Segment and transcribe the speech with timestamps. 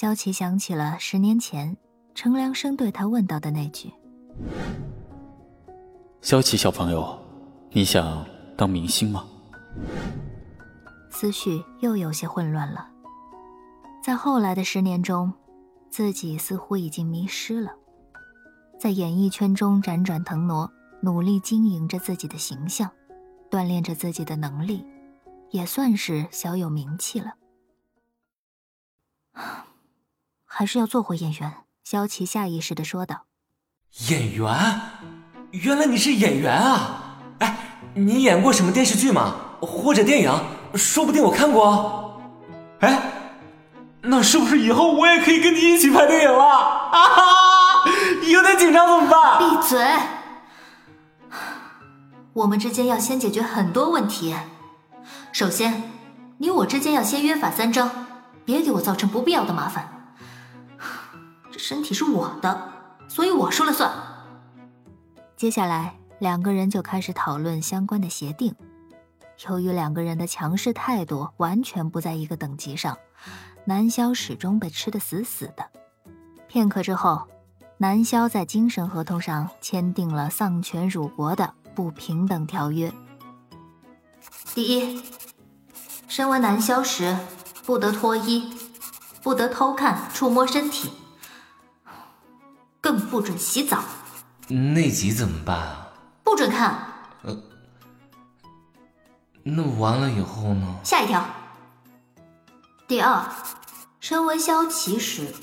[0.00, 1.76] 萧琪想起了十年前
[2.14, 3.92] 程良生对他问到的那句
[6.22, 7.18] ：“萧琪小朋友，
[7.72, 8.24] 你想
[8.56, 9.26] 当明星吗？”
[11.10, 12.88] 思绪又有些混乱了。
[14.00, 15.32] 在后来的十年中，
[15.90, 17.72] 自己似乎已经迷失了，
[18.78, 20.70] 在演艺圈中辗转腾挪，
[21.00, 22.88] 努力经营着自己的形象，
[23.50, 24.86] 锻炼着自己的能力，
[25.50, 27.34] 也算是小有名气了。
[30.50, 31.52] 还是要做回演员。
[31.84, 33.26] 萧琪下意识的说道
[34.10, 34.80] ：“演员？
[35.52, 37.20] 原来你是演员啊！
[37.38, 37.56] 哎，
[37.94, 39.36] 你演过什么电视剧吗？
[39.60, 40.32] 或者电影？
[40.74, 42.20] 说不定我看过。
[42.80, 43.12] 哎。”
[44.00, 46.44] 那是不是以后我也可以跟你一起拍电影了？
[46.44, 47.90] 啊哈！
[48.30, 49.38] 有点紧张怎么办？
[49.38, 49.96] 闭嘴！
[52.32, 54.36] 我们之间要先解决很多问题。
[55.32, 55.90] 首先，
[56.38, 58.06] 你我之间要先约法三章，
[58.44, 59.97] 别给我造成不必要的麻烦。
[61.58, 62.72] 身体是我的，
[63.08, 63.92] 所以我说了算。
[65.36, 68.54] 接下来，两个人就开始讨论相关的协定。
[69.48, 72.96] 由于两个人的强势态度完全不在一个等级上。
[73.64, 75.66] 南萧始终被吃得死死的。
[76.46, 77.28] 片刻之后，
[77.76, 82.90] 南萧在精神合同上签订了丧权辱国的不平等条约。
[84.54, 85.02] 第一，
[86.08, 87.16] 身为南萧时，
[87.66, 88.52] 不得脱衣，
[89.22, 90.90] 不得偷看、触摸身体，
[92.88, 93.80] 更不准洗澡。
[94.48, 95.88] 内急怎么办啊？
[96.24, 96.86] 不准看。
[97.22, 97.36] 呃，
[99.42, 100.66] 那完了以后呢？
[100.82, 101.22] 下一条。
[102.86, 103.22] 第二。
[104.00, 105.34] 身为萧琪时，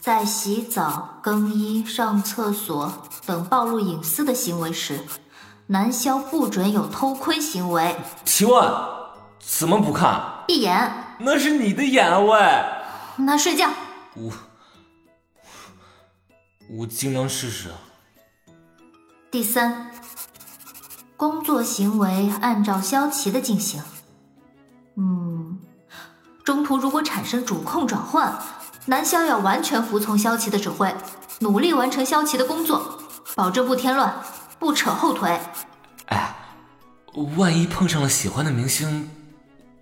[0.00, 2.90] 在洗澡、更衣、上厕所
[3.26, 5.04] 等暴露隐私的行为时，
[5.66, 7.94] 南萧不准有偷窥行为。
[8.24, 8.72] 提问
[9.38, 10.18] 怎么不看？
[10.46, 10.90] 闭眼。
[11.18, 12.64] 那是你的眼啊，喂。
[13.16, 13.68] 那睡觉。
[14.14, 14.32] 我
[16.72, 17.68] 我尽量试试。
[19.30, 19.90] 第三，
[21.16, 23.82] 工作行为按照萧琪的进行。
[24.96, 25.58] 嗯。
[26.44, 28.36] 中途如果产生主控转换，
[28.86, 30.92] 南萧要完全服从萧琪的指挥，
[31.40, 32.98] 努力完成萧琪的工作，
[33.36, 34.20] 保证不添乱，
[34.58, 35.38] 不扯后腿。
[36.06, 36.34] 哎，
[37.36, 39.08] 万一碰上了喜欢的明星，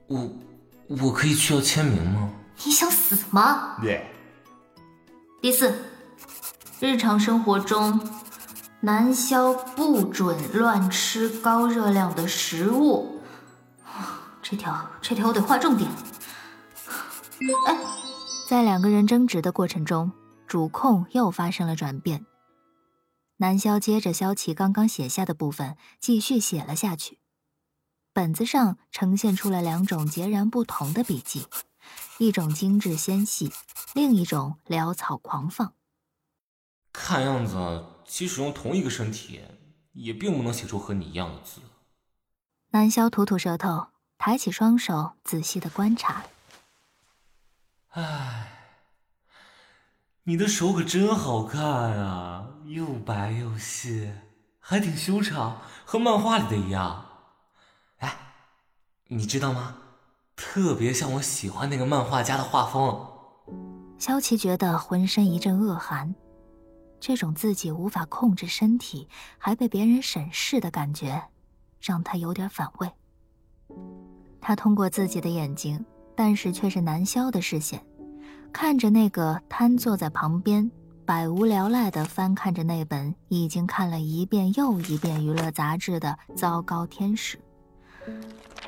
[0.09, 0.31] 我
[0.89, 2.29] 我可以去要签名吗？
[2.65, 3.77] 你想死吗？
[3.81, 4.05] 对。
[5.41, 5.73] 第四，
[6.81, 8.01] 日常生活中，
[8.81, 13.21] 南萧不准乱吃高热量的食物。
[14.41, 15.91] 这条这条我得划重点。
[17.67, 17.77] 哎，
[18.49, 20.13] 在两个人争执的过程中，
[20.47, 22.25] 主控又发生了转变。
[23.39, 27.19] 南萧接着萧琪刚刚写下的部分继续写了下去，
[28.13, 31.47] 本子上呈现出了两种截然不同的笔记，
[32.19, 33.53] 一种精致纤细，
[33.95, 35.73] 另一种潦草狂放。
[37.01, 39.41] 看样子，即使用同一个身体，
[39.93, 41.61] 也并不能写出和你一样的字。
[42.71, 43.87] 南萧吐吐舌头，
[44.19, 46.25] 抬起双手，仔细的观察。
[47.91, 48.51] 唉，
[50.25, 54.13] 你的手可真好看啊，又白又细，
[54.59, 57.07] 还挺修长，和漫画里的一样。
[57.99, 58.35] 哎，
[59.07, 59.77] 你知道吗？
[60.35, 63.07] 特别像我喜欢那个漫画家的画风。
[63.99, 66.15] 萧琪觉得浑身一阵恶寒，
[67.01, 71.23] 这种自己无法控制身体，还被别人审视的感觉，
[71.81, 72.91] 让他有点反胃。
[74.41, 75.85] 他通过自己的眼睛。
[76.21, 77.81] 但是却是南萧的视线，
[78.53, 80.69] 看着那个瘫坐在旁边，
[81.07, 87.39] 百无聊赖地翻看着那本已经看了一遍又一遍娱乐杂志的糟糕天使。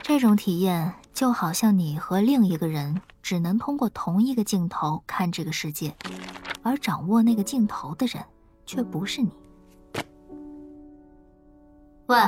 [0.00, 5.92] 这种体验就好像你和另一个人只能通过同一个镜头看这个世界，
[6.62, 8.22] 而掌握那个镜头的人
[8.66, 9.30] 却不是你。
[12.06, 12.18] 喂，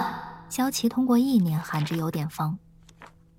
[0.48, 2.56] 萧琪通过意念喊着有点方。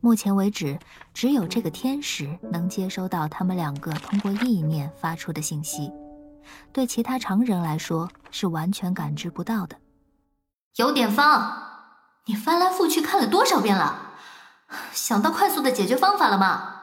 [0.01, 0.77] 目前为止，
[1.13, 5.89] 只有这个天使能接收到他们两个通过意念发出的信息，
[6.73, 9.77] 对其他常人来说是完全感知不到的。
[10.75, 11.53] 有点方，
[12.25, 14.11] 你翻来覆去看了多少遍了？
[14.91, 16.82] 想到快速的解决方法了吗？